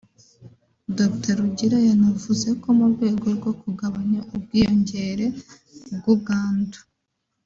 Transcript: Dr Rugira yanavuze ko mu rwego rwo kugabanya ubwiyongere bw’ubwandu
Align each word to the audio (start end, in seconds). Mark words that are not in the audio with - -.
Dr 0.97 1.35
Rugira 1.39 1.77
yanavuze 1.87 2.47
ko 2.61 2.67
mu 2.77 2.85
rwego 2.93 3.25
rwo 3.37 3.51
kugabanya 3.61 4.19
ubwiyongere 4.35 5.25
bw’ubwandu 5.95 6.79